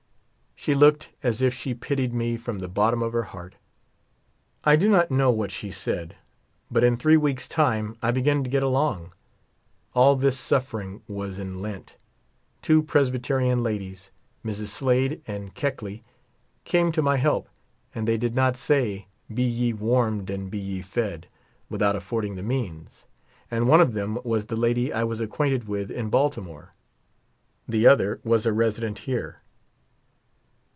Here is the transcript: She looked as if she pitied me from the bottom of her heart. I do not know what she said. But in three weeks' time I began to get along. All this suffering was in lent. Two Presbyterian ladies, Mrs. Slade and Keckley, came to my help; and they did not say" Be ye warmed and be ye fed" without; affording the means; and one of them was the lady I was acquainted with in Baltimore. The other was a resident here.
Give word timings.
She 0.53 0.75
looked 0.75 1.09
as 1.23 1.41
if 1.41 1.55
she 1.55 1.73
pitied 1.73 2.13
me 2.13 2.37
from 2.37 2.59
the 2.59 2.67
bottom 2.67 3.01
of 3.01 3.13
her 3.13 3.23
heart. 3.23 3.55
I 4.63 4.75
do 4.75 4.89
not 4.89 5.09
know 5.09 5.31
what 5.31 5.49
she 5.49 5.71
said. 5.71 6.15
But 6.69 6.83
in 6.83 6.97
three 6.97 7.17
weeks' 7.17 7.47
time 7.47 7.97
I 7.99 8.11
began 8.11 8.43
to 8.43 8.49
get 8.49 8.61
along. 8.61 9.11
All 9.95 10.15
this 10.15 10.37
suffering 10.37 11.01
was 11.07 11.39
in 11.39 11.63
lent. 11.63 11.95
Two 12.61 12.83
Presbyterian 12.83 13.63
ladies, 13.63 14.11
Mrs. 14.45 14.67
Slade 14.67 15.23
and 15.25 15.55
Keckley, 15.55 16.03
came 16.63 16.91
to 16.91 17.01
my 17.01 17.17
help; 17.17 17.49
and 17.95 18.07
they 18.07 18.17
did 18.19 18.35
not 18.35 18.55
say" 18.55 19.07
Be 19.33 19.41
ye 19.41 19.73
warmed 19.73 20.29
and 20.29 20.51
be 20.51 20.59
ye 20.59 20.83
fed" 20.83 21.25
without; 21.71 21.95
affording 21.95 22.35
the 22.35 22.43
means; 22.43 23.07
and 23.49 23.67
one 23.67 23.81
of 23.81 23.93
them 23.93 24.19
was 24.23 24.45
the 24.45 24.55
lady 24.55 24.93
I 24.93 25.05
was 25.05 25.21
acquainted 25.21 25.67
with 25.67 25.89
in 25.89 26.11
Baltimore. 26.11 26.75
The 27.67 27.87
other 27.87 28.21
was 28.23 28.45
a 28.45 28.53
resident 28.53 28.99
here. 28.99 29.39